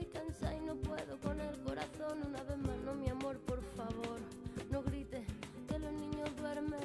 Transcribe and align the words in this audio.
estoy 0.00 0.20
cansada 0.20 0.54
y 0.54 0.60
no 0.60 0.74
puedo 0.76 1.18
con 1.22 1.40
el 1.40 1.58
corazón. 1.60 2.18
Una 2.26 2.42
vez 2.42 2.58
más, 2.58 2.76
no, 2.84 2.94
mi 2.94 3.08
amor, 3.08 3.38
por 3.40 3.62
favor, 3.76 4.18
no 4.70 4.82
grites 4.82 5.26
que 5.68 5.78
los 5.78 5.92
niños 5.92 6.30
duermen. 6.38 6.80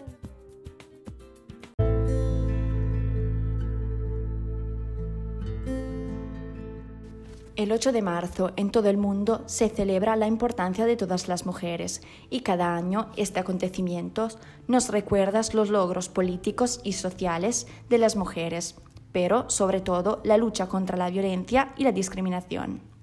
El 7.56 7.72
8 7.72 7.94
de 7.94 8.02
marzo 8.02 8.52
en 8.58 8.70
todo 8.70 8.90
el 8.90 8.98
mundo 8.98 9.44
se 9.46 9.70
celebra 9.70 10.18
la 10.18 10.28
importancia 10.28 10.86
de 10.86 10.98
todas 10.98 11.30
las 11.30 11.46
mujeres 11.46 12.02
y 12.30 12.42
cada 12.42 12.76
año 12.76 13.12
este 13.16 13.40
acontecimiento 13.40 14.28
nos 14.68 14.90
recuerda 14.90 15.42
los 15.54 15.70
logros 15.70 16.10
políticos 16.10 16.82
y 16.84 16.94
sociales 16.94 17.66
de 17.90 17.98
las 17.98 18.18
mujeres, 18.18 18.76
pero 19.14 19.50
sobre 19.50 19.80
todo 19.80 20.20
la 20.26 20.36
lucha 20.36 20.68
contra 20.68 20.98
la 20.98 21.10
violencia 21.10 21.74
y 21.78 21.86
la 21.86 21.94
discriminación. 21.94 22.95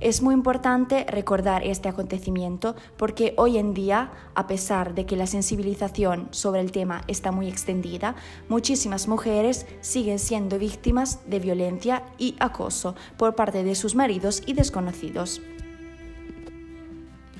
Es 0.00 0.22
muy 0.22 0.32
importante 0.32 1.04
recordar 1.08 1.64
este 1.64 1.88
acontecimiento 1.88 2.76
porque 2.96 3.34
hoy 3.36 3.58
en 3.58 3.74
día, 3.74 4.12
a 4.36 4.46
pesar 4.46 4.94
de 4.94 5.06
que 5.06 5.16
la 5.16 5.26
sensibilización 5.26 6.28
sobre 6.30 6.60
el 6.60 6.70
tema 6.70 7.02
está 7.08 7.32
muy 7.32 7.48
extendida, 7.48 8.14
muchísimas 8.48 9.08
mujeres 9.08 9.66
siguen 9.80 10.20
siendo 10.20 10.56
víctimas 10.56 11.18
de 11.28 11.40
violencia 11.40 12.04
y 12.16 12.36
acoso 12.38 12.94
por 13.16 13.34
parte 13.34 13.64
de 13.64 13.74
sus 13.74 13.96
maridos 13.96 14.44
y 14.46 14.52
desconocidos. 14.52 15.42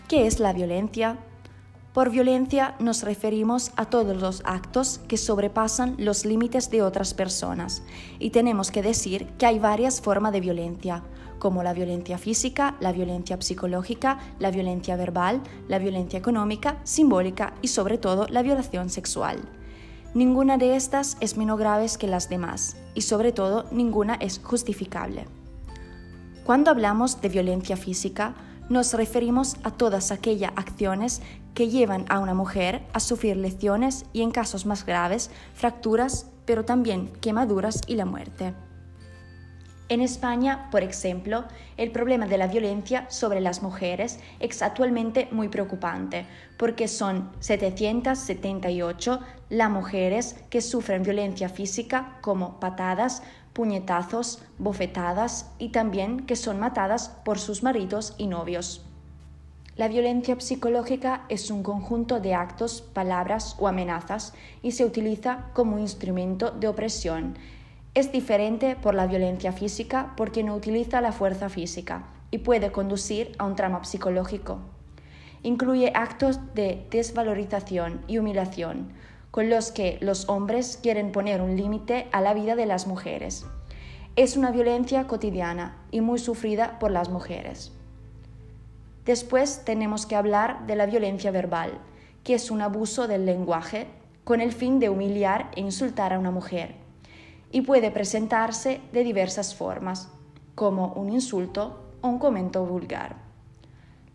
¿Qué 0.08 0.26
es 0.26 0.40
la 0.40 0.52
violencia? 0.52 1.16
Por 1.92 2.10
violencia 2.10 2.74
nos 2.80 3.04
referimos 3.04 3.70
a 3.76 3.84
todos 3.84 4.16
los 4.16 4.42
actos 4.44 5.00
que 5.06 5.16
sobrepasan 5.16 5.94
los 5.98 6.24
límites 6.24 6.70
de 6.70 6.82
otras 6.82 7.14
personas 7.14 7.84
y 8.18 8.30
tenemos 8.30 8.72
que 8.72 8.82
decir 8.82 9.28
que 9.38 9.46
hay 9.46 9.60
varias 9.60 10.00
formas 10.00 10.32
de 10.32 10.40
violencia 10.40 11.04
como 11.38 11.62
la 11.62 11.72
violencia 11.72 12.18
física, 12.18 12.76
la 12.80 12.92
violencia 12.92 13.40
psicológica, 13.40 14.18
la 14.38 14.50
violencia 14.50 14.96
verbal, 14.96 15.42
la 15.68 15.78
violencia 15.78 16.18
económica, 16.18 16.78
simbólica 16.84 17.54
y 17.62 17.68
sobre 17.68 17.98
todo 17.98 18.26
la 18.28 18.42
violación 18.42 18.90
sexual. 18.90 19.38
Ninguna 20.14 20.58
de 20.58 20.74
estas 20.76 21.16
es 21.20 21.36
menos 21.36 21.58
grave 21.58 21.86
que 21.98 22.06
las 22.06 22.28
demás 22.28 22.76
y 22.94 23.02
sobre 23.02 23.32
todo 23.32 23.66
ninguna 23.70 24.14
es 24.14 24.40
justificable. 24.42 25.26
Cuando 26.44 26.70
hablamos 26.70 27.20
de 27.20 27.28
violencia 27.28 27.76
física, 27.76 28.34
nos 28.68 28.94
referimos 28.94 29.56
a 29.62 29.70
todas 29.70 30.10
aquellas 30.10 30.52
acciones 30.56 31.22
que 31.54 31.68
llevan 31.68 32.04
a 32.08 32.20
una 32.20 32.34
mujer 32.34 32.86
a 32.92 33.00
sufrir 33.00 33.36
lesiones 33.36 34.06
y 34.12 34.22
en 34.22 34.30
casos 34.30 34.66
más 34.66 34.84
graves, 34.84 35.30
fracturas, 35.54 36.30
pero 36.44 36.64
también 36.64 37.12
quemaduras 37.20 37.80
y 37.86 37.94
la 37.96 38.04
muerte. 38.04 38.54
En 39.90 40.02
España, 40.02 40.68
por 40.70 40.82
ejemplo, 40.82 41.44
el 41.78 41.90
problema 41.92 42.26
de 42.26 42.36
la 42.36 42.46
violencia 42.46 43.06
sobre 43.08 43.40
las 43.40 43.62
mujeres 43.62 44.20
es 44.38 44.60
actualmente 44.60 45.28
muy 45.30 45.48
preocupante 45.48 46.26
porque 46.58 46.88
son 46.88 47.30
778 47.40 49.20
las 49.48 49.70
mujeres 49.70 50.36
que 50.50 50.60
sufren 50.60 51.04
violencia 51.04 51.48
física 51.48 52.18
como 52.20 52.60
patadas, 52.60 53.22
puñetazos, 53.54 54.42
bofetadas 54.58 55.50
y 55.58 55.70
también 55.70 56.26
que 56.26 56.36
son 56.36 56.60
matadas 56.60 57.08
por 57.24 57.38
sus 57.38 57.62
maridos 57.62 58.14
y 58.18 58.26
novios. 58.26 58.84
La 59.74 59.88
violencia 59.88 60.38
psicológica 60.38 61.24
es 61.30 61.50
un 61.50 61.62
conjunto 61.62 62.20
de 62.20 62.34
actos, 62.34 62.82
palabras 62.82 63.56
o 63.58 63.68
amenazas 63.68 64.34
y 64.60 64.72
se 64.72 64.84
utiliza 64.84 65.46
como 65.54 65.78
instrumento 65.78 66.50
de 66.50 66.68
opresión 66.68 67.38
es 67.94 68.12
diferente 68.12 68.76
por 68.76 68.94
la 68.94 69.06
violencia 69.06 69.52
física 69.52 70.12
porque 70.16 70.42
no 70.42 70.54
utiliza 70.54 71.00
la 71.00 71.12
fuerza 71.12 71.48
física 71.48 72.04
y 72.30 72.38
puede 72.38 72.70
conducir 72.70 73.32
a 73.38 73.44
un 73.44 73.56
trauma 73.56 73.84
psicológico. 73.84 74.58
Incluye 75.42 75.92
actos 75.94 76.38
de 76.54 76.86
desvalorización 76.90 78.02
y 78.06 78.18
humillación, 78.18 78.92
con 79.30 79.50
los 79.50 79.72
que 79.72 79.98
los 80.00 80.28
hombres 80.28 80.78
quieren 80.82 81.12
poner 81.12 81.40
un 81.40 81.56
límite 81.56 82.08
a 82.12 82.20
la 82.20 82.34
vida 82.34 82.56
de 82.56 82.66
las 82.66 82.86
mujeres. 82.86 83.46
Es 84.16 84.36
una 84.36 84.50
violencia 84.50 85.06
cotidiana 85.06 85.76
y 85.90 86.00
muy 86.00 86.18
sufrida 86.18 86.78
por 86.78 86.90
las 86.90 87.08
mujeres. 87.08 87.72
Después 89.04 89.62
tenemos 89.64 90.06
que 90.06 90.16
hablar 90.16 90.66
de 90.66 90.76
la 90.76 90.86
violencia 90.86 91.30
verbal, 91.30 91.78
que 92.24 92.34
es 92.34 92.50
un 92.50 92.60
abuso 92.60 93.06
del 93.08 93.24
lenguaje 93.24 93.86
con 94.24 94.40
el 94.40 94.52
fin 94.52 94.80
de 94.80 94.90
humillar 94.90 95.50
e 95.56 95.60
insultar 95.60 96.12
a 96.12 96.18
una 96.18 96.30
mujer 96.30 96.87
y 97.50 97.62
puede 97.62 97.90
presentarse 97.90 98.80
de 98.92 99.04
diversas 99.04 99.54
formas, 99.54 100.10
como 100.54 100.92
un 100.94 101.10
insulto 101.10 101.92
o 102.00 102.08
un 102.08 102.18
comentario 102.18 102.66
vulgar. 102.66 103.16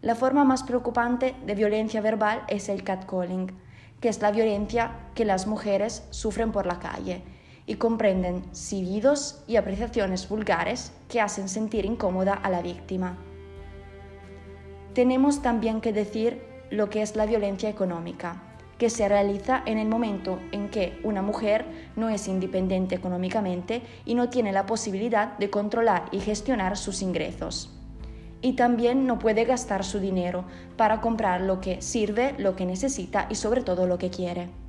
La 0.01 0.15
forma 0.15 0.43
más 0.43 0.63
preocupante 0.63 1.33
de 1.45 1.55
violencia 1.55 2.01
verbal 2.01 2.43
es 2.47 2.67
el 2.69 2.83
catcalling, 2.83 3.51
que 4.01 4.09
es 4.09 4.21
la 4.21 4.31
violencia 4.31 4.91
que 5.15 5.23
las 5.23 5.47
mujeres 5.47 6.05
sufren 6.09 6.51
por 6.51 6.65
la 6.65 6.79
calle 6.79 7.23
y 7.65 7.75
comprenden 7.75 8.43
silbidos 8.51 9.41
y 9.47 9.55
apreciaciones 9.55 10.27
vulgares 10.27 10.91
que 11.07 11.21
hacen 11.21 11.47
sentir 11.47 11.85
incómoda 11.85 12.33
a 12.33 12.49
la 12.49 12.61
víctima. 12.61 13.17
Tenemos 14.93 15.41
también 15.41 15.79
que 15.79 15.93
decir 15.93 16.43
lo 16.69 16.89
que 16.89 17.01
es 17.01 17.15
la 17.15 17.25
violencia 17.25 17.69
económica, 17.69 18.43
que 18.77 18.89
se 18.89 19.07
realiza 19.07 19.63
en 19.65 19.77
el 19.77 19.87
momento 19.87 20.39
en 20.51 20.69
que 20.69 20.99
una 21.03 21.21
mujer 21.21 21.65
no 21.95 22.09
es 22.09 22.27
independiente 22.27 22.95
económicamente 22.95 23.81
y 24.05 24.15
no 24.15 24.29
tiene 24.29 24.51
la 24.51 24.65
posibilidad 24.65 25.37
de 25.37 25.49
controlar 25.49 26.05
y 26.11 26.19
gestionar 26.19 26.77
sus 26.77 27.01
ingresos. 27.01 27.69
Y 28.41 28.53
también 28.53 29.07
no 29.07 29.19
puede 29.19 29.45
gastar 29.45 29.85
su 29.85 29.99
dinero 29.99 30.45
para 30.75 30.99
comprar 30.99 31.41
lo 31.41 31.61
que 31.61 31.81
sirve, 31.81 32.35
lo 32.37 32.55
que 32.55 32.65
necesita 32.65 33.27
y 33.29 33.35
sobre 33.35 33.61
todo 33.61 33.87
lo 33.87 33.97
que 33.97 34.09
quiere. 34.09 34.62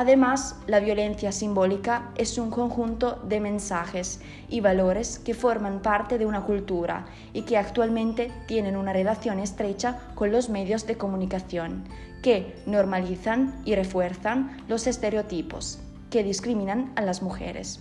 Además, 0.00 0.54
la 0.68 0.78
violencia 0.78 1.32
simbólica 1.32 2.12
es 2.16 2.38
un 2.38 2.50
conjunto 2.50 3.16
de 3.24 3.40
mensajes 3.40 4.20
y 4.48 4.60
valores 4.60 5.18
que 5.18 5.34
forman 5.34 5.82
parte 5.82 6.18
de 6.18 6.24
una 6.24 6.42
cultura 6.42 7.06
y 7.32 7.42
que 7.42 7.56
actualmente 7.56 8.30
tienen 8.46 8.76
una 8.76 8.92
relación 8.92 9.40
estrecha 9.40 9.98
con 10.14 10.30
los 10.30 10.50
medios 10.50 10.86
de 10.86 10.96
comunicación, 10.96 11.82
que 12.22 12.54
normalizan 12.64 13.60
y 13.64 13.74
refuerzan 13.74 14.62
los 14.68 14.86
estereotipos 14.86 15.80
que 16.10 16.22
discriminan 16.22 16.92
a 16.94 17.02
las 17.02 17.20
mujeres. 17.20 17.80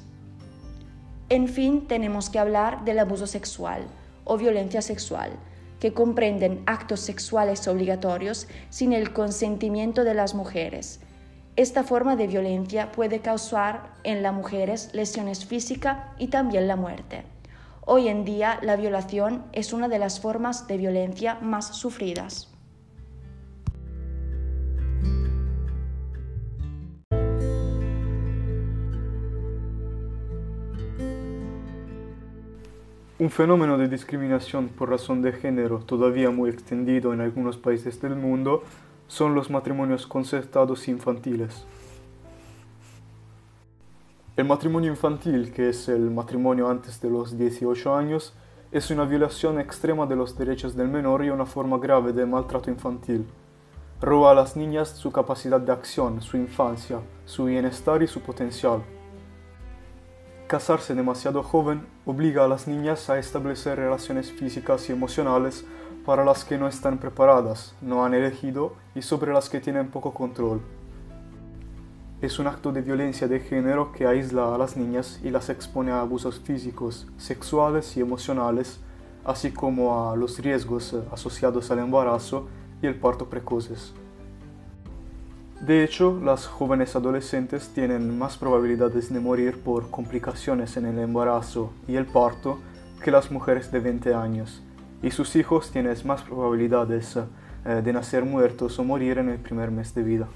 En 1.30 1.48
fin, 1.48 1.88
tenemos 1.88 2.32
que 2.32 2.40
hablar 2.40 2.84
del 2.84 2.98
abuso 2.98 3.28
sexual 3.28 3.84
o 4.24 4.38
violencia 4.38 4.82
sexual, 4.82 5.34
que 5.80 5.94
comprenden 5.94 6.64
actos 6.66 7.00
sexuales 7.00 7.68
obligatorios 7.68 8.48
sin 8.72 8.92
el 8.92 9.14
consentimiento 9.14 10.04
de 10.04 10.16
las 10.16 10.34
mujeres, 10.34 11.00
esta 11.58 11.84
forma 11.84 12.16
de 12.16 12.28
violencia 12.28 12.92
puede 12.92 13.20
causar 13.20 13.90
en 14.04 14.22
las 14.22 14.32
mujeres 14.32 14.92
lesiones 14.94 15.44
físicas 15.44 15.98
y 16.20 16.28
también 16.28 16.68
la 16.68 16.76
muerte. 16.76 17.24
Hoy 17.84 18.10
en 18.10 18.26
día 18.26 18.60
la 18.62 18.76
violación 18.76 19.44
es 19.54 19.74
una 19.74 19.88
de 19.88 19.98
las 19.98 20.20
formas 20.20 20.68
de 20.68 20.78
violencia 20.78 21.40
más 21.42 21.76
sufridas. 21.76 22.54
Un 33.20 33.32
fenómeno 33.32 33.80
de 33.80 33.88
discriminación 33.88 34.70
por 34.70 34.92
razón 34.92 35.24
de 35.24 35.32
género 35.32 35.80
todavía 35.80 36.30
muy 36.30 36.52
extendido 36.52 37.16
en 37.16 37.22
algunos 37.22 37.58
países 37.58 38.00
del 38.00 38.16
mundo 38.16 38.62
son 39.08 39.36
los 39.36 39.50
matrimonios 39.50 40.06
concertados 40.06 40.88
infantiles. 40.88 41.66
El 44.36 44.46
matrimonio 44.46 44.92
infantil, 44.92 45.52
que 45.52 45.70
es 45.70 45.90
el 45.90 46.12
matrimonio 46.12 46.70
antes 46.70 47.02
de 47.02 47.10
los 47.10 47.38
18 47.38 47.96
años, 47.96 48.36
es 48.72 48.92
una 48.92 49.06
violación 49.06 49.60
extrema 49.60 50.06
de 50.06 50.16
los 50.16 50.38
derechos 50.38 50.76
del 50.76 50.90
menor 50.90 51.24
y 51.24 51.30
una 51.30 51.46
forma 51.46 51.80
grave 51.80 52.14
de 52.14 52.26
maltrato 52.26 52.70
infantil. 52.70 53.26
Roba 54.02 54.32
a 54.32 54.36
las 54.36 54.56
niñas 54.56 54.90
su 54.90 55.12
capacidad 55.12 55.60
de 55.60 55.72
acción, 55.72 56.22
su 56.22 56.38
infancia, 56.38 57.00
su 57.26 57.46
bienestar 57.46 58.04
y 58.04 58.08
su 58.08 58.22
potencial. 58.22 58.84
casarse 60.48 60.96
demasiado 60.96 61.44
joven 61.44 61.86
obliga 62.06 62.46
a 62.46 62.48
las 62.48 62.68
niñas 62.68 63.10
a 63.10 63.20
establecer 63.20 63.80
relaciones 63.80 64.32
físicas 64.32 64.88
y 64.90 64.94
emocionales 64.94 65.66
para 66.08 66.24
las 66.24 66.46
que 66.46 66.58
no 66.58 66.70
están 66.70 67.00
preparadas, 67.00 67.76
no 67.82 68.06
han 68.06 68.14
elegido 68.14 68.76
y 68.96 69.02
sobre 69.02 69.34
las 69.34 69.50
que 69.50 69.60
tienen 69.60 69.90
poco 69.90 70.14
control. 70.14 70.62
Es 72.22 72.40
un 72.40 72.48
acto 72.48 72.72
de 72.72 72.82
violencia 72.82 73.28
de 73.28 73.42
género 73.42 73.92
que 73.92 74.08
aísla 74.08 74.56
a 74.56 74.58
las 74.58 74.78
niñas 74.78 75.20
y 75.22 75.32
las 75.32 75.50
expone 75.50 75.92
a 75.92 76.00
abusos 76.00 76.40
físicos, 76.40 77.08
sexuales 77.18 77.98
y 77.98 78.00
emocionales, 78.00 78.80
así 79.26 79.52
como 79.52 80.10
a 80.10 80.16
los 80.16 80.40
riesgos 80.40 80.96
asociados 81.12 81.72
al 81.72 81.80
embarazo 81.80 82.48
y 82.82 82.88
el 82.88 82.96
parto 82.96 83.30
precoces. 83.30 83.94
De 85.60 85.84
hecho, 85.84 86.22
las 86.24 86.48
jóvenes 86.48 86.96
adolescentes 86.96 87.68
tienen 87.76 88.18
más 88.18 88.38
probabilidades 88.38 89.12
de 89.12 89.20
morir 89.20 89.62
por 89.62 89.92
complicaciones 89.92 90.78
en 90.78 90.86
el 90.86 91.00
embarazo 91.00 91.74
y 91.86 91.98
el 91.98 92.06
parto 92.06 92.60
que 93.04 93.12
las 93.12 93.30
mujeres 93.30 93.74
de 93.74 93.82
20 93.82 94.14
años, 94.14 94.64
y 95.02 95.12
sus 95.12 95.36
hijos 95.36 95.72
tienen 95.72 95.96
más 96.06 96.22
probabilidades 96.24 97.18
eh, 97.18 97.82
de 97.84 97.94
nacer 97.94 98.26
muertos 98.26 98.80
o 98.80 98.84
morir 98.84 99.18
en 99.18 99.30
el 99.30 99.40
primer 99.40 99.72
mes 99.72 99.94
de 99.94 100.04
vida. 100.04 100.28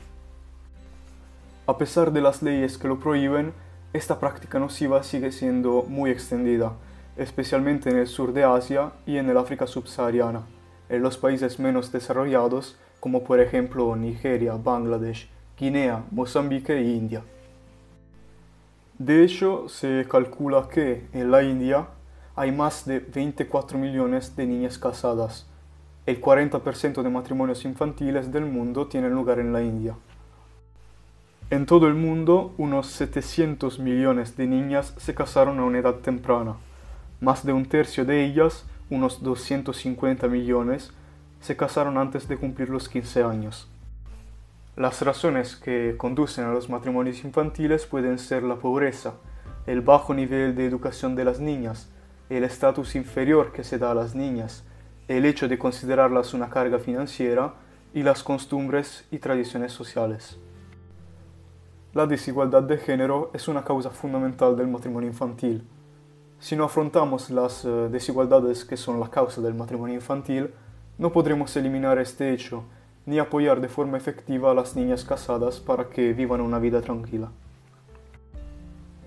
A 1.67 1.77
pesar 1.77 2.11
de 2.11 2.21
las 2.21 2.41
leyes 2.41 2.77
que 2.77 2.87
lo 2.87 2.99
prohíben, 2.99 3.53
esta 3.93 4.19
práctica 4.19 4.59
nociva 4.59 5.03
sigue 5.03 5.31
siendo 5.31 5.83
muy 5.87 6.11
extendida, 6.11 6.73
especialmente 7.17 7.89
en 7.89 7.97
el 7.97 8.07
sur 8.07 8.33
de 8.33 8.43
Asia 8.43 8.91
y 9.05 9.17
en 9.17 9.29
el 9.29 9.37
África 9.37 9.67
subsahariana, 9.67 10.43
en 10.89 11.01
los 11.01 11.17
países 11.17 11.59
menos 11.59 11.91
desarrollados 11.91 12.77
como 12.99 13.23
por 13.23 13.39
ejemplo 13.39 13.95
Nigeria, 13.95 14.53
Bangladesh, 14.53 15.27
Guinea, 15.57 16.03
Mozambique 16.11 16.73
e 16.73 16.83
India. 16.83 17.23
De 18.97 19.23
hecho, 19.23 19.67
se 19.67 20.05
calcula 20.09 20.69
que 20.69 21.07
en 21.11 21.31
la 21.31 21.41
India 21.41 21.87
hay 22.35 22.51
más 22.51 22.85
de 22.85 22.99
24 22.99 23.77
millones 23.77 24.35
de 24.35 24.45
niñas 24.45 24.77
casadas. 24.77 25.47
El 26.05 26.21
40% 26.21 27.03
de 27.03 27.09
matrimonios 27.09 27.65
infantiles 27.65 28.31
del 28.31 28.45
mundo 28.45 28.87
tienen 28.87 29.13
lugar 29.13 29.39
en 29.39 29.53
la 29.53 29.61
India. 29.61 29.95
En 31.49 31.65
todo 31.65 31.87
el 31.87 31.95
mundo, 31.95 32.53
unos 32.57 32.87
700 32.87 33.79
millones 33.79 34.37
de 34.37 34.47
niñas 34.47 34.93
se 34.97 35.13
casaron 35.13 35.59
a 35.59 35.65
una 35.65 35.79
edad 35.79 35.95
temprana. 35.95 36.55
Más 37.19 37.45
de 37.45 37.53
un 37.53 37.65
tercio 37.65 38.05
de 38.05 38.23
ellas, 38.23 38.65
unos 38.89 39.21
250 39.21 40.27
millones, 40.27 40.93
se 41.41 41.57
casaron 41.57 41.97
antes 41.97 42.27
de 42.27 42.37
cumplir 42.37 42.69
los 42.69 42.87
15 42.87 43.23
años. 43.23 43.67
Las 44.77 45.01
razones 45.01 45.57
que 45.57 45.95
conducen 45.97 46.45
a 46.45 46.53
los 46.53 46.69
matrimonios 46.69 47.25
infantiles 47.25 47.85
pueden 47.85 48.17
ser 48.17 48.43
la 48.43 48.55
pobreza, 48.55 49.15
el 49.67 49.81
bajo 49.81 50.13
nivel 50.13 50.55
de 50.55 50.65
educación 50.65 51.15
de 51.15 51.25
las 51.25 51.41
niñas, 51.41 51.89
el 52.37 52.45
estatus 52.45 52.95
inferior 52.95 53.51
que 53.51 53.63
se 53.63 53.77
da 53.77 53.91
a 53.91 53.95
las 53.95 54.15
niñas, 54.15 54.63
el 55.07 55.25
hecho 55.25 55.49
de 55.49 55.59
considerarlas 55.59 56.33
una 56.33 56.49
carga 56.49 56.79
financiera 56.79 57.55
y 57.93 58.03
las 58.03 58.23
costumbres 58.23 59.05
y 59.11 59.19
tradiciones 59.19 59.73
sociales. 59.73 60.37
La 61.93 62.07
desigualdad 62.07 62.63
de 62.63 62.77
género 62.77 63.31
es 63.33 63.49
una 63.49 63.65
causa 63.65 63.89
fundamental 63.89 64.55
del 64.55 64.67
matrimonio 64.67 65.09
infantil. 65.09 65.67
Si 66.39 66.55
no 66.55 66.63
afrontamos 66.63 67.29
las 67.29 67.65
eh, 67.65 67.69
desigualdades 67.91 68.63
que 68.63 68.77
son 68.77 69.01
la 69.01 69.09
causa 69.09 69.41
del 69.41 69.53
matrimonio 69.53 69.95
infantil, 69.95 70.53
no 70.97 71.11
podremos 71.11 71.53
eliminar 71.57 71.99
este 71.99 72.33
hecho, 72.33 72.63
ni 73.05 73.19
apoyar 73.19 73.59
de 73.59 73.67
forma 73.67 73.97
efectiva 73.97 74.51
a 74.51 74.53
las 74.53 74.75
niñas 74.77 75.03
casadas 75.03 75.59
para 75.59 75.89
que 75.89 76.13
vivan 76.13 76.39
una 76.39 76.59
vida 76.59 76.79
tranquila. 76.79 77.29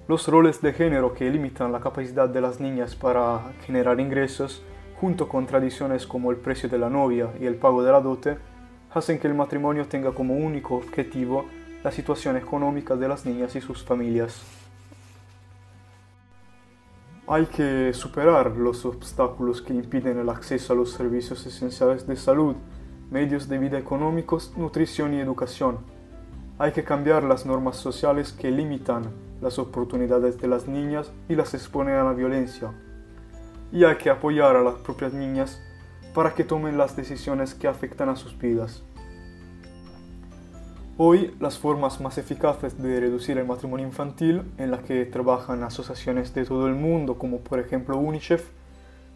Los 0.06 0.28
roles 0.28 0.60
de 0.60 0.74
género 0.74 1.14
que 1.14 1.30
limitan 1.30 1.72
la 1.72 1.80
capacidad 1.80 2.28
de 2.28 2.42
las 2.42 2.60
niñas 2.60 2.94
para 2.94 3.54
generar 3.64 3.98
ingresos, 4.00 4.62
junto 5.00 5.30
con 5.30 5.46
tradiciones 5.46 6.06
como 6.06 6.30
el 6.30 6.36
precio 6.36 6.68
de 6.68 6.76
la 6.76 6.90
novia 6.90 7.30
y 7.40 7.46
el 7.46 7.54
pago 7.54 7.82
de 7.82 7.90
la 7.90 8.02
dote, 8.02 8.36
hacen 8.92 9.18
que 9.18 9.28
el 9.28 9.34
matrimonio 9.34 9.86
tenga 9.86 10.12
como 10.12 10.34
único 10.34 10.74
objetivo 10.74 11.46
la 11.82 11.90
situación 11.90 12.36
económica 12.36 12.96
de 12.96 13.08
las 13.08 13.24
niñas 13.24 13.56
y 13.56 13.62
sus 13.62 13.82
familias. 13.82 14.42
Hay 17.26 17.46
que 17.46 17.94
superar 17.94 18.58
los 18.58 18.84
obstáculos 18.84 19.62
que 19.62 19.72
impiden 19.72 20.18
el 20.18 20.28
acceso 20.28 20.74
a 20.74 20.76
los 20.76 20.92
servicios 20.92 21.46
esenciales 21.46 22.06
de 22.06 22.16
salud, 22.16 22.56
medios 23.10 23.48
de 23.48 23.56
vida 23.56 23.78
económicos, 23.78 24.52
nutrición 24.54 25.14
y 25.14 25.20
educación. 25.20 25.93
Hay 26.56 26.70
que 26.70 26.84
cambiar 26.84 27.24
las 27.24 27.46
normas 27.46 27.76
sociales 27.76 28.32
que 28.32 28.52
limitan 28.52 29.10
las 29.40 29.58
oportunidades 29.58 30.40
de 30.40 30.46
las 30.46 30.68
niñas 30.68 31.10
y 31.28 31.34
las 31.34 31.52
exponen 31.52 31.96
a 31.96 32.04
la 32.04 32.12
violencia. 32.12 32.72
Y 33.72 33.82
hay 33.82 33.96
que 33.96 34.08
apoyar 34.08 34.54
a 34.54 34.62
las 34.62 34.74
propias 34.74 35.12
niñas 35.12 35.60
para 36.14 36.32
que 36.32 36.44
tomen 36.44 36.78
las 36.78 36.94
decisiones 36.94 37.54
que 37.54 37.66
afectan 37.66 38.08
a 38.08 38.14
sus 38.14 38.38
vidas. 38.38 38.84
Hoy, 40.96 41.34
las 41.40 41.58
formas 41.58 42.00
más 42.00 42.18
eficaces 42.18 42.80
de 42.80 43.00
reducir 43.00 43.36
el 43.36 43.46
matrimonio 43.46 43.84
infantil, 43.84 44.44
en 44.56 44.70
las 44.70 44.84
que 44.84 45.04
trabajan 45.06 45.64
asociaciones 45.64 46.34
de 46.34 46.44
todo 46.44 46.68
el 46.68 46.76
mundo, 46.76 47.18
como 47.18 47.40
por 47.40 47.58
ejemplo 47.58 47.98
UNICEF, 47.98 48.48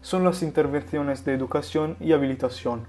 son 0.01 0.25
las 0.25 0.43
intervenciones 0.43 1.23
de 1.23 1.35
educación 1.35 1.95
y 2.01 2.11
habilitación. 2.11 2.85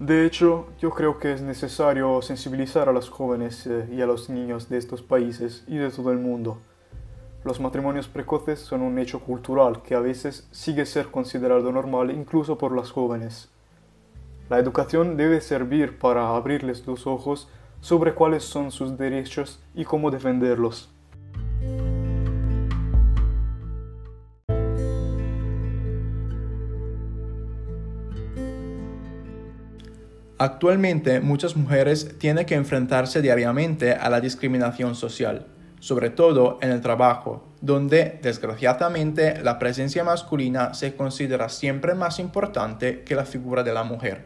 De 0.00 0.26
hecho, 0.26 0.66
yo 0.80 0.90
creo 0.90 1.18
que 1.18 1.32
es 1.32 1.40
necesario 1.40 2.20
sensibilizar 2.20 2.88
a 2.88 2.92
los 2.92 3.08
jóvenes 3.08 3.64
eh, 3.66 3.88
y 3.92 4.00
a 4.02 4.06
los 4.06 4.28
niños 4.28 4.68
de 4.68 4.76
estos 4.76 5.02
países 5.02 5.64
y 5.68 5.76
de 5.76 5.90
todo 5.90 6.10
el 6.10 6.18
mundo. 6.18 6.58
Los 7.44 7.60
matrimonios 7.60 8.08
precoces 8.08 8.58
son 8.58 8.82
un 8.82 8.98
hecho 8.98 9.20
cultural 9.20 9.82
que 9.82 9.94
a 9.94 10.00
veces 10.00 10.48
sigue 10.50 10.86
ser 10.86 11.08
considerado 11.08 11.70
normal 11.70 12.10
incluso 12.10 12.56
por 12.56 12.74
las 12.74 12.90
jóvenes. 12.90 13.50
La 14.48 14.58
educación 14.58 15.16
debe 15.16 15.40
servir 15.40 15.98
para 15.98 16.34
abrirles 16.34 16.86
los 16.86 17.06
ojos 17.06 17.48
sobre 17.80 18.14
cuáles 18.14 18.44
son 18.44 18.70
sus 18.70 18.96
derechos 18.96 19.62
y 19.74 19.84
cómo 19.84 20.10
defenderlos. 20.10 20.93
Actualmente 30.38 31.20
muchas 31.20 31.54
mujeres 31.54 32.18
tienen 32.18 32.44
que 32.44 32.56
enfrentarse 32.56 33.22
diariamente 33.22 33.92
a 33.92 34.10
la 34.10 34.20
discriminación 34.20 34.96
social, 34.96 35.46
sobre 35.78 36.10
todo 36.10 36.58
en 36.60 36.70
el 36.70 36.80
trabajo, 36.80 37.48
donde 37.60 38.18
desgraciadamente 38.20 39.40
la 39.42 39.60
presencia 39.60 40.02
masculina 40.02 40.74
se 40.74 40.96
considera 40.96 41.48
siempre 41.48 41.94
más 41.94 42.18
importante 42.18 43.02
que 43.04 43.14
la 43.14 43.26
figura 43.26 43.62
de 43.62 43.74
la 43.74 43.84
mujer. 43.84 44.24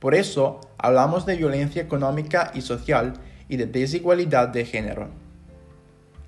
Por 0.00 0.16
eso 0.16 0.60
hablamos 0.76 1.24
de 1.24 1.36
violencia 1.36 1.82
económica 1.82 2.50
y 2.52 2.62
social 2.62 3.14
y 3.48 3.58
de 3.58 3.66
desigualdad 3.66 4.48
de 4.48 4.64
género. 4.64 5.08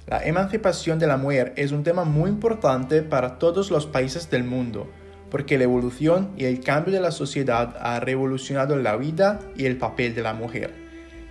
La 0.07 0.25
emancipación 0.25 1.01
de 1.01 1.09
la 1.09 1.17
mujer 1.17 1.53
es 1.57 1.73
un 1.73 1.83
tema 1.83 2.05
muy 2.05 2.31
importante 2.31 3.03
para 3.03 3.39
todos 3.39 3.73
los 3.73 3.87
países 3.87 4.31
del 4.31 4.45
mundo, 4.45 4.89
porque 5.31 5.59
la 5.59 5.65
evolución 5.65 6.31
y 6.37 6.45
el 6.45 6.61
cambio 6.61 6.93
de 6.93 7.01
la 7.01 7.13
sociedad 7.13 7.77
ha 7.81 8.01
revolucionado 8.01 8.77
la 8.77 8.97
vida 8.97 9.41
y 9.57 9.67
el 9.67 9.77
papel 9.77 10.15
de 10.15 10.23
la 10.23 10.35
mujer, 10.35 10.75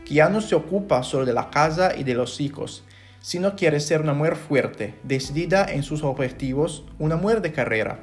que 0.05 0.15
ya 0.15 0.29
no 0.29 0.41
se 0.41 0.55
ocupa 0.55 1.03
solo 1.03 1.25
de 1.25 1.33
la 1.33 1.49
casa 1.49 1.95
y 1.97 2.03
de 2.03 2.13
los 2.13 2.39
hijos, 2.41 2.83
sino 3.21 3.55
quiere 3.55 3.79
ser 3.79 4.01
una 4.01 4.13
mujer 4.13 4.35
fuerte, 4.35 4.95
decidida 5.03 5.65
en 5.65 5.83
sus 5.83 6.03
objetivos, 6.03 6.85
una 6.97 7.17
mujer 7.17 7.41
de 7.41 7.51
carrera, 7.51 7.99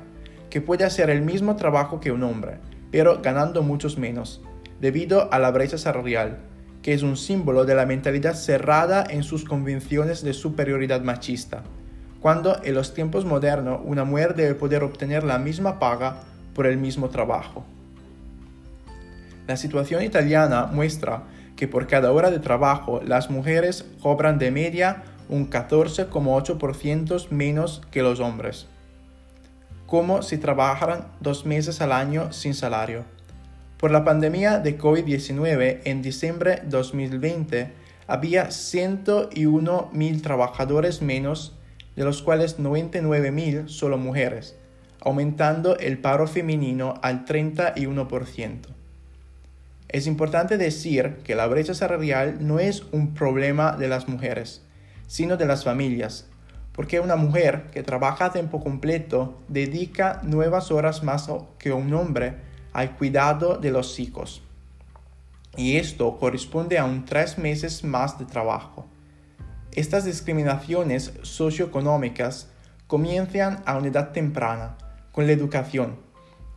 que 0.50 0.60
puede 0.60 0.84
hacer 0.84 1.10
el 1.10 1.22
mismo 1.22 1.56
trabajo 1.56 2.00
que 2.00 2.12
un 2.12 2.22
hombre, 2.22 2.58
pero 2.90 3.20
ganando 3.22 3.62
muchos 3.62 3.98
menos, 3.98 4.42
debido 4.80 5.32
a 5.32 5.38
la 5.38 5.50
brecha 5.50 5.78
salarial, 5.78 6.38
que 6.82 6.92
es 6.92 7.02
un 7.02 7.16
símbolo 7.16 7.64
de 7.64 7.74
la 7.74 7.86
mentalidad 7.86 8.34
cerrada 8.34 9.04
en 9.08 9.22
sus 9.22 9.44
convenciones 9.44 10.22
de 10.22 10.32
superioridad 10.32 11.00
machista, 11.00 11.64
cuando 12.26 12.61
en 12.64 12.75
los 12.75 12.92
tiempos 12.92 13.25
modernos 13.25 13.83
una 13.85 14.02
mujer 14.02 14.35
debe 14.35 14.56
poder 14.56 14.83
obtener 14.83 15.23
la 15.23 15.38
misma 15.38 15.78
paga 15.78 16.23
por 16.56 16.66
el 16.66 16.76
mismo 16.76 17.09
trabajo. 17.09 17.64
La 19.47 19.56
situación 19.56 20.02
italiana 20.02 20.66
muestra 20.66 21.23
que 21.54 21.68
por 21.68 21.87
cada 21.87 22.11
hora 22.11 22.33
de 22.33 22.40
trabajo 22.40 23.00
las 23.00 23.30
mujeres 23.30 23.85
cobran 24.02 24.40
de 24.40 24.50
media 24.50 25.04
un 25.28 25.49
14,8% 25.49 27.30
menos 27.30 27.80
que 27.92 28.02
los 28.02 28.18
hombres 28.18 28.66
como 29.87 30.23
si 30.23 30.37
trabajaran 30.37 31.06
dos 31.21 31.47
meses 31.47 31.80
al 31.80 31.92
año 31.92 32.33
sin 32.33 32.54
salario. 32.54 33.04
Por 33.76 33.92
la 33.92 34.04
pandemia 34.04 34.59
de 34.59 34.76
COVID-19 34.76 35.83
en 35.85 36.02
diciembre 36.02 36.56
de 36.64 36.71
2020 36.71 37.73
había 38.09 38.49
101.000 38.49 40.23
trabajadores 40.23 41.02
menos, 41.02 41.55
de 41.96 42.04
los 42.04 42.22
cuales 42.22 42.58
99.000 42.58 43.68
solo 43.68 43.98
mujeres, 43.98 44.56
aumentando 45.00 45.76
el 45.78 45.98
paro 45.98 46.26
femenino 46.26 46.94
al 47.02 47.24
31%. 47.24 48.76
Es 49.88 50.06
importante 50.06 50.58
decir 50.58 51.18
que 51.24 51.34
la 51.34 51.46
brecha 51.46 51.74
salarial 51.74 52.46
no 52.46 52.58
es 52.58 52.84
un 52.92 53.14
problema 53.14 53.76
de 53.76 53.88
las 53.88 54.08
mujeres, 54.08 54.62
sino 55.06 55.36
de 55.36 55.46
las 55.46 55.64
familias, 55.64 56.28
porque 56.72 57.00
una 57.00 57.16
mujer 57.16 57.70
que 57.72 57.82
trabaja 57.82 58.26
a 58.26 58.32
tiempo 58.32 58.62
completo 58.62 59.40
dedica 59.48 60.20
nuevas 60.22 60.70
horas 60.70 61.02
más 61.02 61.30
que 61.58 61.72
un 61.72 61.94
hombre 61.94 62.36
al 62.72 62.96
cuidado 62.96 63.56
de 63.56 63.70
los 63.70 63.98
hijos. 63.98 64.42
Y 65.56 65.76
esto 65.78 66.18
corresponde 66.18 66.78
a 66.78 66.84
un 66.84 67.06
tres 67.06 67.38
meses 67.38 67.82
más 67.82 68.18
de 68.18 68.26
trabajo. 68.26 68.86
Estas 69.76 70.06
discriminaciones 70.06 71.12
socioeconómicas 71.21 72.49
comienzan 72.87 73.62
a 73.66 73.76
una 73.76 73.88
edad 73.88 74.12
temprana, 74.12 74.78
con 75.12 75.26
la 75.26 75.35
educación, 75.35 75.97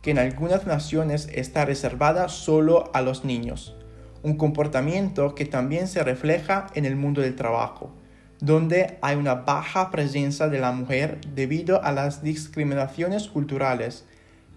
que 0.00 0.12
en 0.12 0.18
algunas 0.18 0.66
naciones 0.66 1.28
está 1.30 1.66
reservada 1.66 2.30
solo 2.30 2.90
a 2.94 3.02
los 3.02 3.26
niños, 3.26 3.76
un 4.22 4.38
comportamiento 4.38 5.34
que 5.34 5.44
también 5.44 5.86
se 5.86 6.02
refleja 6.02 6.68
en 6.72 6.86
el 6.86 6.96
mundo 6.96 7.20
del 7.20 7.36
trabajo, 7.36 7.92
donde 8.40 8.96
hay 9.02 9.16
una 9.16 9.34
baja 9.34 9.90
presencia 9.90 10.48
de 10.48 10.58
la 10.58 10.72
mujer 10.72 11.20
debido 11.34 11.84
a 11.84 11.92
las 11.92 12.22
discriminaciones 12.22 13.28
culturales 13.28 14.06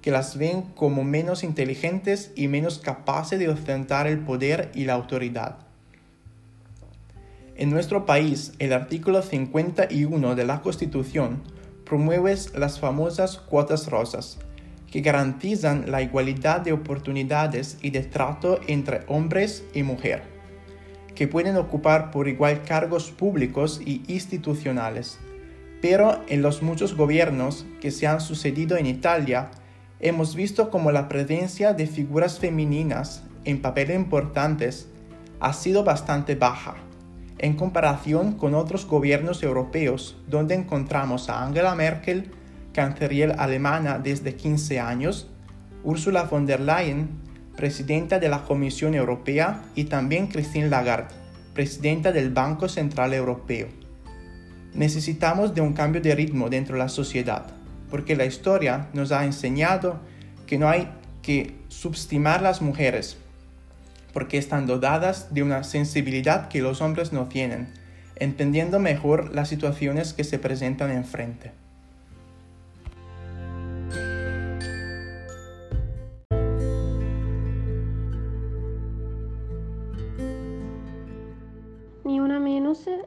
que 0.02 0.12
las 0.12 0.38
ven 0.38 0.62
como 0.74 1.04
menos 1.04 1.44
inteligentes 1.44 2.32
y 2.38 2.48
menos 2.48 2.80
capaces 2.80 3.40
de 3.40 3.50
ostentar 3.50 4.08
el 4.08 4.20
poder 4.20 4.72
y 4.74 4.86
la 4.86 4.94
autoridad. 4.94 5.73
En 7.56 7.70
nuestro 7.70 8.06
país, 8.06 8.54
el 8.60 8.74
artículo 8.74 9.22
51 9.22 10.36
de 10.36 10.46
la 10.46 10.62
Constitución 10.62 11.44
promueve 11.86 12.36
las 12.56 12.80
famosas 12.80 13.38
cuotas 13.38 13.88
rosas, 13.90 14.40
que 14.92 15.02
garantizan 15.02 15.92
la 15.92 16.02
igualdad 16.02 16.62
de 16.62 16.74
oportunidades 16.74 17.78
y 17.82 17.90
de 17.90 18.02
trato 18.02 18.60
entre 18.68 19.02
hombres 19.08 19.64
y 19.74 19.84
mujeres 19.84 20.34
que 21.16 21.28
pueden 21.28 21.58
ocupar 21.58 22.12
por 22.12 22.28
igual 22.28 22.64
cargos 22.64 23.12
públicos 23.12 23.82
y 23.86 24.04
institucionales. 24.08 25.20
Pero 25.82 26.22
en 26.28 26.42
los 26.42 26.62
muchos 26.62 26.96
gobiernos 26.96 27.66
que 27.82 27.92
se 27.92 28.08
han 28.08 28.22
sucedido 28.22 28.78
en 28.78 28.86
Italia, 28.86 29.52
hemos 30.00 30.36
visto 30.36 30.70
como 30.70 30.92
la 30.92 31.08
presencia 31.10 31.74
de 31.74 31.88
figuras 31.88 32.40
femeninas 32.40 33.24
en 33.46 33.62
papeles 33.62 33.96
importantes 33.96 34.88
ha 35.40 35.54
sido 35.54 35.84
bastante 35.84 36.36
baja, 36.36 36.76
en 37.40 37.56
comparación 37.56 38.34
con 38.34 38.56
otros 38.56 38.86
gobiernos 38.86 39.44
europeos, 39.44 40.18
donde 40.28 40.56
encontramos 40.56 41.30
a 41.30 41.44
Angela 41.44 41.76
Merkel, 41.76 42.32
canciller 42.74 43.36
alemana 43.38 44.00
desde 44.00 44.36
15 44.36 44.80
años, 44.80 45.30
Ursula 45.84 46.24
von 46.24 46.46
der 46.46 46.60
Leyen, 46.60 47.10
presidenta 47.56 48.20
de 48.20 48.30
la 48.30 48.44
Comisión 48.44 48.96
Europea, 48.96 49.62
y 49.76 49.86
también 49.86 50.28
Christine 50.28 50.70
Lagarde, 50.70 51.14
presidenta 51.54 52.12
del 52.12 52.32
Banco 52.32 52.68
Central 52.68 53.14
Europeo. 53.14 53.68
Necesitamos 54.74 55.54
de 55.54 55.62
un 55.62 55.74
cambio 55.74 56.02
de 56.02 56.16
ritmo 56.16 56.50
dentro 56.50 56.76
de 56.76 56.80
la 56.80 56.90
sociedad, 56.90 57.46
porque 57.92 58.16
la 58.16 58.26
historia 58.26 58.88
nos 58.94 59.12
ha 59.12 59.24
enseñado 59.24 60.00
que 60.48 60.58
no 60.58 60.68
hay 60.68 60.90
que 61.22 61.56
subestimar 61.68 62.42
las 62.42 62.62
mujeres, 62.62 63.18
porque 64.14 64.38
están 64.38 64.68
dotadas 64.68 65.34
de 65.34 65.44
una 65.44 65.64
sensibilidad 65.64 66.48
que 66.48 66.62
los 66.62 66.82
hombres 66.82 67.12
no 67.12 67.28
tienen, 67.28 67.68
entendiendo 68.16 68.80
mejor 68.80 69.34
las 69.34 69.50
situaciones 69.50 70.14
que 70.14 70.24
se 70.24 70.40
presentan 70.40 70.92
enfrente. 70.92 71.52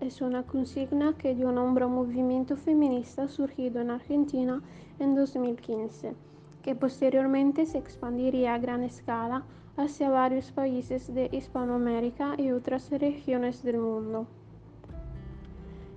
es 0.00 0.20
una 0.20 0.44
consigna 0.44 1.14
que 1.18 1.34
dio 1.34 1.50
nombre 1.50 1.84
a 1.84 1.86
un 1.88 1.94
movimiento 1.94 2.56
feminista 2.56 3.28
surgido 3.28 3.80
en 3.80 3.90
Argentina 3.90 4.62
en 5.00 5.16
2015, 5.16 6.14
que 6.62 6.74
posteriormente 6.76 7.66
se 7.66 7.78
expandiría 7.78 8.54
a 8.54 8.58
gran 8.58 8.84
escala 8.84 9.42
hacia 9.76 10.10
varios 10.10 10.50
países 10.52 11.12
de 11.14 11.28
Hispanoamérica 11.32 12.34
y 12.38 12.50
otras 12.50 12.90
regiones 12.90 13.62
del 13.62 13.78
mundo. 13.78 14.26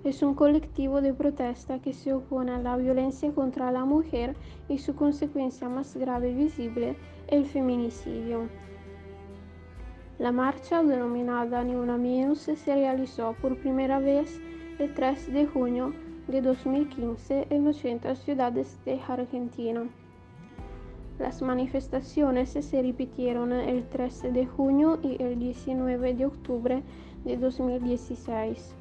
Es 0.04 0.22
un 0.22 0.34
colectivo 0.34 1.00
de 1.00 1.12
protesta 1.12 1.78
que 1.78 1.92
se 1.92 2.12
opone 2.12 2.52
a 2.52 2.58
la 2.58 2.76
violencia 2.76 3.32
contra 3.32 3.70
la 3.70 3.84
mujer 3.84 4.34
y 4.68 4.78
su 4.78 4.94
consecuencia 4.94 5.68
más 5.68 5.96
grave 5.96 6.30
y 6.30 6.34
visible, 6.34 6.96
el 7.28 7.44
feminicidio 7.46 8.48
la 10.20 10.32
marcha, 10.32 10.82
denominada 10.82 11.64
Ni 11.64 11.74
Una 11.74 11.96
Menos, 11.96 12.40
se 12.40 12.74
realizó 12.74 13.34
por 13.40 13.56
primera 13.56 13.98
vez 14.00 14.38
el 14.78 14.92
3 14.92 15.32
de 15.32 15.46
junio 15.46 15.94
de 16.28 16.42
2015 16.42 17.46
en 17.48 17.66
80 17.66 18.14
ciudades 18.16 18.78
de 18.84 19.00
Argentina. 19.08 19.88
Las 21.20 21.42
manifestaciones 21.42 22.48
se 22.48 22.82
repitieron 22.82 23.52
el 23.52 23.86
13 23.90 24.32
de 24.32 24.46
junio 24.46 24.98
y 25.02 25.22
el 25.22 25.38
19 25.38 26.14
de 26.14 26.24
octubre 26.24 26.82
de 27.26 27.36
2016. 27.36 28.74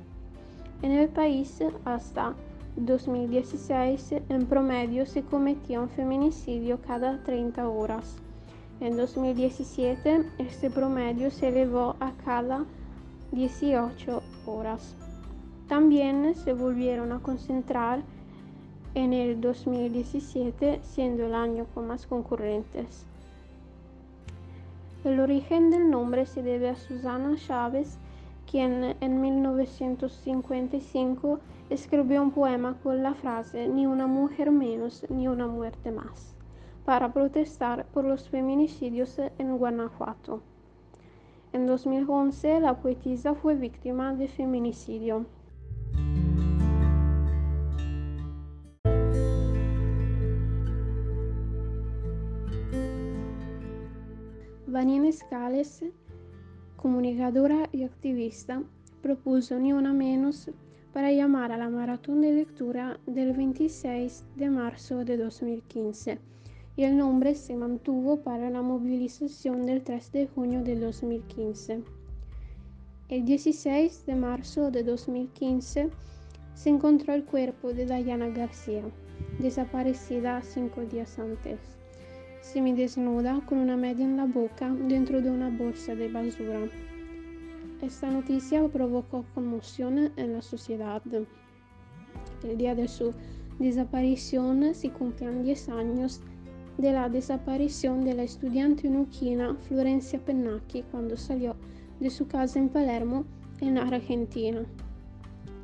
En 0.82 0.92
el 0.94 1.10
país, 1.10 1.62
hasta 1.84 2.36
2016, 2.78 4.16
en 4.30 4.46
promedio 4.46 5.06
se 5.06 5.22
cometía 5.22 5.82
un 5.82 5.90
feminicidio 5.90 6.80
cada 6.82 7.22
30 7.26 7.68
horas. 7.68 8.16
En 8.80 8.96
2017 8.96 10.24
este 10.38 10.70
promedio 10.70 11.32
se 11.32 11.50
elevó 11.50 11.98
a 12.00 12.14
cada 12.24 12.64
18 13.34 14.24
horas. 14.46 14.96
También 15.68 16.34
se 16.36 16.54
volvieron 16.54 17.12
a 17.12 17.20
concentrar 17.20 18.02
en 19.00 19.14
el 19.14 19.40
2017, 19.40 20.82
siendo 20.84 21.26
el 21.26 21.34
año 21.34 21.66
con 21.74 21.88
más 21.88 22.06
concurrentes. 22.06 23.06
El 25.04 25.20
origen 25.20 25.72
del 25.72 25.90
nombre 25.90 26.26
se 26.26 26.44
debe 26.44 26.70
a 26.70 26.76
Susana 26.76 27.36
Chávez, 27.38 27.98
quien 28.50 28.96
en 29.00 29.22
1955 29.22 31.40
escribió 31.70 32.22
un 32.22 32.32
poema 32.32 32.78
con 32.84 33.02
la 33.04 33.14
frase 33.14 33.70
Ni 33.70 33.86
una 33.86 34.08
mujer 34.08 34.52
menos, 34.52 35.06
ni 35.10 35.28
una 35.28 35.48
muerte 35.48 35.92
más 35.92 36.36
para 36.84 37.14
protestar 37.14 37.86
por 37.94 38.04
los 38.04 38.30
feminicidios 38.30 39.22
en 39.38 39.58
Guanajuato. 39.58 40.42
En 41.54 41.68
2011, 41.68 42.62
la 42.62 42.80
poetisa 42.80 43.36
fue 43.36 43.54
víctima 43.54 44.16
de 44.16 44.28
feminicidio. 44.28 45.28
Vanina 54.80 55.12
Scales, 55.12 55.84
comunicadora 56.78 57.68
y 57.74 57.84
activista, 57.84 58.64
propuso 59.02 59.60
ni 59.60 59.74
una 59.74 59.92
menos 59.92 60.50
para 60.94 61.12
llamar 61.12 61.52
a 61.52 61.58
la 61.58 61.68
maratón 61.68 62.22
de 62.22 62.32
lectura 62.32 62.98
del 63.06 63.34
26 63.34 64.24
de 64.38 64.50
marzo 64.50 65.04
de 65.04 65.18
2015 65.18 66.20
y 66.78 66.84
el 66.86 66.96
nombre 66.96 67.36
se 67.36 67.58
mantuvo 67.58 68.22
para 68.22 68.50
la 68.50 68.62
movilización 68.62 69.66
del 69.66 69.84
3 69.84 70.14
de 70.14 70.28
junio 70.28 70.64
de 70.64 70.80
2015. 70.80 71.84
El 73.10 73.26
16 73.26 74.06
de 74.06 74.16
marzo 74.16 74.72
de 74.72 74.84
2015 74.84 75.90
se 76.54 76.70
encontró 76.70 77.14
el 77.14 77.26
cuerpo 77.26 77.74
de 77.74 77.86
Diana 77.86 78.30
García, 78.30 78.84
desaparecida 79.40 80.42
cinco 80.42 80.84
días 80.84 81.20
antes, 81.20 81.79
semidesnuda 82.42 83.42
con 83.46 83.58
una 83.58 83.78
media 83.78 84.06
en 84.06 84.18
la 84.18 84.26
boca 84.26 84.70
dentro 84.88 85.22
de 85.22 85.30
una 85.30 85.50
bolsa 85.50 85.96
de 85.96 86.12
basura. 86.12 86.62
Esta 87.82 88.10
noticia 88.10 88.68
provocó 88.68 89.26
conmoción 89.34 90.12
en 90.18 90.34
la 90.34 90.42
sociedad. 90.42 91.02
El 92.44 92.58
día 92.58 92.76
de 92.76 92.88
su 92.88 93.14
desaparición 93.60 94.74
se 94.74 94.90
cumplían 94.90 95.44
10 95.44 95.70
años 95.70 96.22
de 96.78 96.94
la 96.94 97.10
desaparición 97.10 98.06
de 98.06 98.14
la 98.14 98.24
estudiante 98.24 98.90
nuquina 98.90 99.56
Florencia 99.68 100.20
Pennacchi 100.24 100.84
cuando 100.92 101.18
salió 101.18 101.56
de 102.00 102.10
su 102.10 102.28
casa 102.28 102.60
en 102.60 102.70
Palermo, 102.70 103.26
en 103.60 103.78
Argentina. 103.78 104.66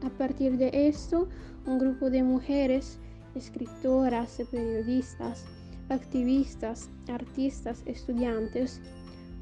A 0.06 0.10
partir 0.10 0.58
de 0.58 0.70
esto, 0.74 1.30
un 1.66 1.80
grupo 1.80 2.10
de 2.10 2.22
mujeres, 2.22 3.00
escritoras, 3.34 4.42
periodistas, 4.52 5.46
activistas, 5.90 6.90
artistas, 7.08 7.84
estudiantes, 7.86 8.82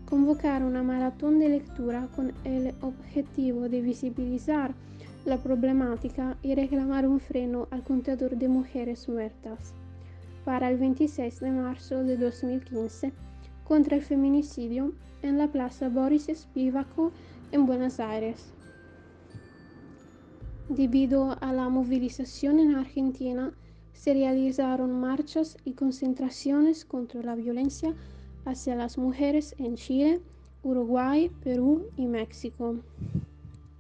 convocaron 0.10 0.70
una 0.70 0.84
maratón 0.84 1.40
de 1.40 1.50
lectura 1.50 2.08
con 2.16 2.34
el 2.44 2.74
objetivo 2.82 3.70
de 3.70 3.82
visibilizar 3.82 4.74
la 5.26 5.38
problemática 5.38 6.38
y 6.42 6.54
reclamar 6.54 7.08
un 7.08 7.20
freno 7.20 7.68
al 7.72 7.84
contador 7.84 8.38
de 8.38 8.50
mujeres 8.50 9.08
muertas 9.08 9.74
para 10.44 10.70
el 10.70 10.78
26 10.78 11.40
de 11.40 11.52
marzo 11.52 12.04
de 12.04 12.18
2015 12.18 13.14
contra 13.64 13.96
el 13.96 14.04
feminicidio 14.04 14.94
en 15.22 15.38
la 15.38 15.48
Plaza 15.48 15.88
Boris 15.88 16.28
Spivako 16.34 17.12
en 17.52 17.66
Buenos 17.66 18.00
Aires. 18.00 18.52
Debido 20.68 21.38
a 21.42 21.54
la 21.54 21.70
movilización 21.70 22.60
en 22.60 22.76
Argentina, 22.76 23.54
se 24.04 24.14
realizaron 24.14 25.00
marchas 25.00 25.58
y 25.64 25.76
concentraciones 25.76 26.84
contra 26.84 27.24
la 27.24 27.36
violencia 27.36 27.96
hacia 28.44 28.76
las 28.76 28.98
mujeres 28.98 29.56
en 29.60 29.76
Chile, 29.76 30.20
Uruguay, 30.62 31.32
Perú 31.42 31.86
y 31.96 32.08
México. 32.08 32.76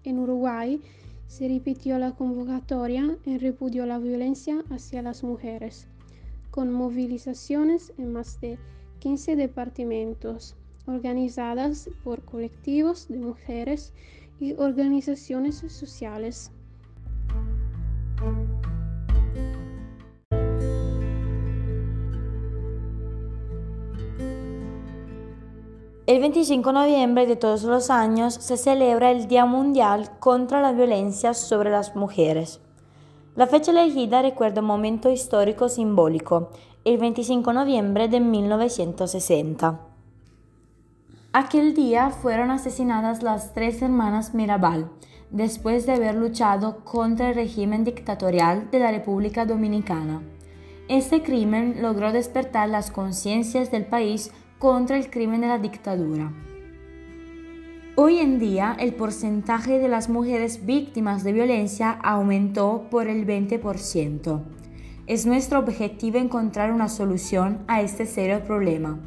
En 0.05 0.19
Uruguay 0.19 0.81
se 1.27 1.49
repitió 1.49 1.99
la 1.99 2.15
convocatoria 2.15 3.17
en 3.25 3.39
repudio 3.41 3.83
a 3.83 3.85
la 3.85 3.99
violencia 3.99 4.63
hacia 4.69 5.01
las 5.01 5.25
mujeres, 5.25 5.89
con 6.51 6.71
movilizaciones 6.71 7.91
en 7.97 8.13
más 8.13 8.39
de 8.39 8.57
15 8.99 9.35
departamentos, 9.35 10.55
organizadas 10.87 11.89
por 12.01 12.23
colectivos 12.23 13.09
de 13.09 13.19
mujeres 13.19 13.91
y 14.39 14.53
organizaciones 14.53 15.57
sociales. 15.67 16.52
El 26.13 26.19
25 26.19 26.69
de 26.69 26.73
noviembre 26.73 27.25
de 27.25 27.35
todos 27.35 27.63
los 27.63 27.89
años 27.89 28.35
se 28.35 28.55
celebra 28.55 29.09
el 29.09 29.27
Día 29.27 29.47
Mundial 29.47 30.11
contra 30.19 30.61
la 30.61 30.71
Violencia 30.71 31.33
sobre 31.33 31.71
las 31.71 31.95
Mujeres. 31.95 32.61
La 33.35 33.47
fecha 33.47 33.71
elegida 33.71 34.21
recuerda 34.21 34.61
un 34.61 34.67
momento 34.67 35.09
histórico 35.09 35.69
simbólico, 35.69 36.51
el 36.85 36.99
25 36.99 37.49
de 37.49 37.55
noviembre 37.55 38.09
de 38.09 38.19
1960. 38.19 39.79
Aquel 41.31 41.73
día 41.73 42.11
fueron 42.11 42.51
asesinadas 42.51 43.23
las 43.23 43.55
tres 43.55 43.81
hermanas 43.81 44.35
Mirabal, 44.35 44.91
después 45.31 45.87
de 45.87 45.93
haber 45.93 46.13
luchado 46.13 46.85
contra 46.85 47.29
el 47.29 47.35
régimen 47.35 47.83
dictatorial 47.83 48.69
de 48.69 48.77
la 48.77 48.91
República 48.91 49.47
Dominicana. 49.47 50.21
Este 50.89 51.23
crimen 51.23 51.81
logró 51.81 52.11
despertar 52.11 52.69
las 52.69 52.91
conciencias 52.91 53.71
del 53.71 53.87
país 53.87 54.31
contra 54.63 54.95
el 54.95 55.09
crimen 55.09 55.41
de 55.41 55.47
la 55.47 55.59
dictadura. 55.59 56.31
Hoy 57.97 58.19
en 58.19 58.39
día 58.39 58.77
el 58.79 58.93
porcentaje 58.93 59.77
de 59.77 59.89
las 59.89 60.07
mujeres 60.07 60.65
víctimas 60.65 61.25
de 61.25 61.33
violencia 61.33 61.99
aumentó 62.01 62.87
por 62.89 63.07
el 63.09 63.27
20%. 63.27 64.41
Es 65.05 65.25
nuestro 65.25 65.59
objetivo 65.59 66.17
encontrar 66.17 66.71
una 66.71 66.87
solución 66.87 67.65
a 67.67 67.81
este 67.81 68.05
serio 68.05 68.41
problema. 68.45 69.01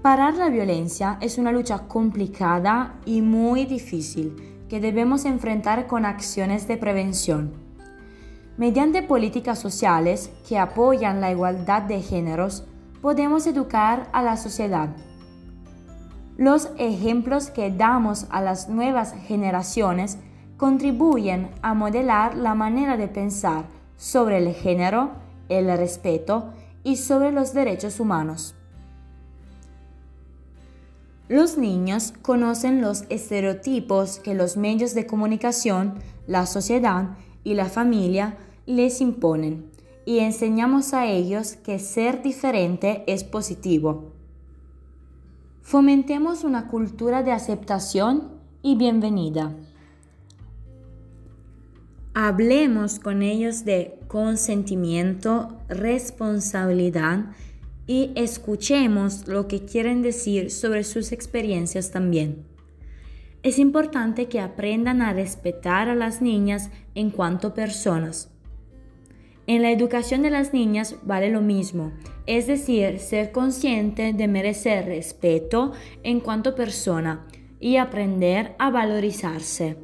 Parar 0.00 0.36
la 0.36 0.48
violencia 0.48 1.18
es 1.20 1.36
una 1.36 1.50
lucha 1.50 1.88
complicada 1.88 2.94
y 3.04 3.20
muy 3.20 3.64
difícil 3.64 4.36
que 4.68 4.78
debemos 4.78 5.24
enfrentar 5.24 5.88
con 5.88 6.04
acciones 6.04 6.68
de 6.68 6.76
prevención. 6.76 7.50
Mediante 8.58 9.02
políticas 9.02 9.58
sociales 9.58 10.30
que 10.48 10.56
apoyan 10.56 11.20
la 11.20 11.32
igualdad 11.32 11.82
de 11.82 12.00
géneros, 12.00 12.64
podemos 13.00 13.46
educar 13.46 14.08
a 14.12 14.22
la 14.22 14.36
sociedad. 14.36 14.90
Los 16.36 16.70
ejemplos 16.78 17.50
que 17.50 17.70
damos 17.70 18.26
a 18.30 18.42
las 18.42 18.68
nuevas 18.68 19.14
generaciones 19.26 20.18
contribuyen 20.56 21.50
a 21.62 21.74
modelar 21.74 22.36
la 22.36 22.54
manera 22.54 22.96
de 22.96 23.08
pensar 23.08 23.64
sobre 23.96 24.38
el 24.38 24.54
género, 24.54 25.12
el 25.48 25.66
respeto 25.76 26.52
y 26.84 26.96
sobre 26.96 27.32
los 27.32 27.54
derechos 27.54 28.00
humanos. 28.00 28.54
Los 31.28 31.58
niños 31.58 32.12
conocen 32.22 32.80
los 32.80 33.04
estereotipos 33.08 34.18
que 34.20 34.34
los 34.34 34.56
medios 34.56 34.94
de 34.94 35.06
comunicación, 35.06 35.94
la 36.26 36.46
sociedad 36.46 37.16
y 37.42 37.54
la 37.54 37.66
familia 37.66 38.36
les 38.66 39.00
imponen 39.00 39.75
y 40.06 40.20
enseñamos 40.20 40.94
a 40.94 41.06
ellos 41.06 41.56
que 41.56 41.80
ser 41.80 42.22
diferente 42.22 43.02
es 43.08 43.24
positivo. 43.24 44.12
Fomentemos 45.62 46.44
una 46.44 46.68
cultura 46.68 47.24
de 47.24 47.32
aceptación 47.32 48.28
y 48.62 48.76
bienvenida. 48.76 49.52
Hablemos 52.14 53.00
con 53.00 53.20
ellos 53.20 53.64
de 53.64 53.98
consentimiento, 54.06 55.58
responsabilidad 55.68 57.26
y 57.88 58.12
escuchemos 58.14 59.26
lo 59.26 59.48
que 59.48 59.64
quieren 59.64 60.02
decir 60.02 60.52
sobre 60.52 60.84
sus 60.84 61.10
experiencias 61.10 61.90
también. 61.90 62.46
Es 63.42 63.58
importante 63.58 64.28
que 64.28 64.40
aprendan 64.40 65.02
a 65.02 65.12
respetar 65.12 65.88
a 65.88 65.96
las 65.96 66.22
niñas 66.22 66.70
en 66.94 67.10
cuanto 67.10 67.54
personas 67.54 68.30
en 69.46 69.62
la 69.62 69.70
educación 69.70 70.22
de 70.22 70.30
las 70.30 70.52
niñas 70.52 70.96
vale 71.02 71.30
lo 71.30 71.40
mismo, 71.40 71.92
es 72.26 72.46
decir, 72.46 72.98
ser 72.98 73.32
consciente 73.32 74.12
de 74.12 74.28
merecer 74.28 74.86
respeto 74.86 75.72
en 76.02 76.20
cuanto 76.20 76.54
persona 76.54 77.26
y 77.60 77.76
aprender 77.76 78.54
a 78.58 78.70
valorizarse. 78.70 79.76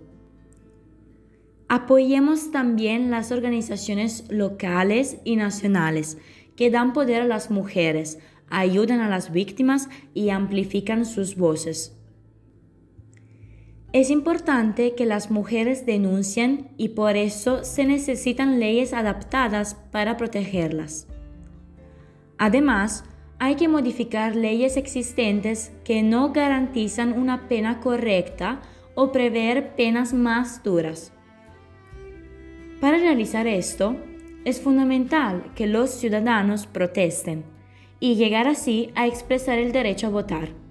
Apoyemos 1.69 2.51
también 2.51 3.11
las 3.11 3.33
organizaciones 3.33 4.27
locales 4.29 5.19
y 5.25 5.37
nacionales 5.37 6.19
que 6.57 6.71
dan 6.71 6.93
poder 6.93 7.23
a 7.23 7.27
las 7.27 7.51
mujeres, 7.51 8.19
ayudan 8.51 9.01
a 9.01 9.09
las 9.09 9.33
víctimas 9.33 9.89
y 10.13 10.31
amplifican 10.31 11.07
sus 11.07 11.37
voces. 11.37 11.97
Es 13.93 14.09
importante 14.09 14.95
que 14.95 15.05
las 15.05 15.31
mujeres 15.31 15.85
denuncien 15.85 16.71
y 16.79 16.91
por 16.91 17.17
eso 17.17 17.63
se 17.63 17.85
necesitan 17.85 18.59
leyes 18.59 18.95
adaptadas 18.95 19.75
para 19.91 20.17
protegerlas. 20.17 21.07
Además, 22.39 23.05
hay 23.39 23.57
que 23.57 23.69
modificar 23.69 24.35
leyes 24.35 24.79
existentes 24.79 25.73
que 25.85 26.03
no 26.03 26.33
garantizan 26.33 27.13
una 27.13 27.49
pena 27.49 27.81
correcta 27.81 28.63
o 28.95 29.13
prever 29.13 29.75
penas 29.77 30.15
más 30.15 30.63
duras. 30.63 31.13
Para 32.81 32.97
realizar 32.97 33.47
esto, 33.47 33.97
es 34.47 34.61
fundamental 34.61 35.53
que 35.55 35.67
los 35.67 35.91
ciudadanos 35.91 36.67
protesten 36.67 37.45
y 38.01 38.15
llegar 38.15 38.49
así 38.49 38.91
a 38.95 39.07
expresar 39.07 39.59
el 39.59 39.71
derecho 39.71 40.07
a 40.07 40.11
votar. 40.11 40.62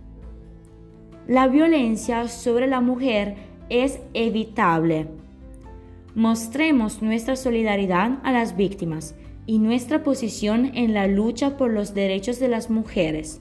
La 1.28 1.48
violencia 1.48 2.28
sobre 2.28 2.68
la 2.68 2.82
mujer 2.82 3.36
es 3.70 4.00
evitable. 4.14 5.08
Mostremos 6.16 7.02
nuestra 7.02 7.36
solidaridad 7.36 8.20
a 8.24 8.32
las 8.32 8.58
víctimas 8.58 9.16
y 9.46 9.60
nuestra 9.60 10.04
posición 10.04 10.72
en 10.74 10.94
la 10.94 11.08
lucha 11.08 11.58
por 11.58 11.72
los 11.72 11.94
derechos 11.94 12.40
de 12.40 12.48
las 12.48 12.70
mujeres. 12.70 13.40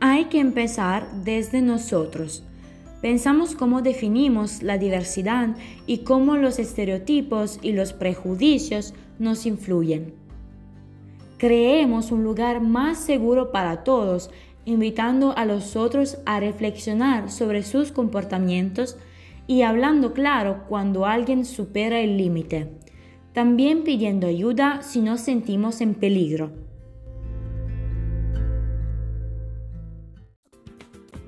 Hay 0.00 0.24
que 0.24 0.40
empezar 0.40 1.06
desde 1.24 1.62
nosotros. 1.62 2.44
Pensamos 3.00 3.54
cómo 3.54 3.80
definimos 3.80 4.62
la 4.62 4.78
diversidad 4.78 5.56
y 5.86 5.98
cómo 5.98 6.36
los 6.36 6.58
estereotipos 6.58 7.60
y 7.62 7.72
los 7.72 7.92
prejuicios 7.92 8.92
nos 9.20 9.46
influyen. 9.46 10.14
Creemos 11.38 12.12
un 12.12 12.22
lugar 12.22 12.60
más 12.60 12.98
seguro 12.98 13.50
para 13.50 13.82
todos 13.82 14.30
invitando 14.64 15.36
a 15.36 15.44
los 15.44 15.76
otros 15.76 16.18
a 16.26 16.40
reflexionar 16.40 17.30
sobre 17.30 17.62
sus 17.62 17.92
comportamientos 17.92 18.96
y 19.46 19.62
hablando 19.62 20.12
claro 20.12 20.64
cuando 20.68 21.06
alguien 21.06 21.44
supera 21.44 22.00
el 22.00 22.16
límite. 22.16 22.70
También 23.32 23.82
pidiendo 23.82 24.26
ayuda 24.26 24.82
si 24.82 25.00
nos 25.00 25.20
sentimos 25.20 25.80
en 25.80 25.94
peligro. 25.94 26.50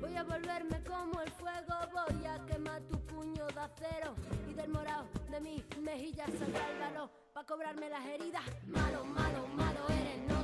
Voy 0.01 0.15
a 0.15 0.23
volverme 0.23 0.81
como 0.87 1.21
el 1.21 1.29
fuego, 1.31 1.73
voy 1.91 2.25
a 2.25 2.45
quemar 2.45 2.81
tu 2.83 2.99
puño 2.99 3.45
de 3.47 3.59
acero 3.59 4.13
y 4.49 4.53
del 4.53 4.69
morado 4.69 5.05
de 5.31 5.41
mis 5.41 5.63
mejillas 5.81 6.29
valor 6.79 7.09
para 7.33 7.45
cobrarme 7.45 7.89
las 7.89 8.05
heridas. 8.05 8.43
Malo, 8.67 9.03
malo, 9.05 9.47
malo. 9.55 10.34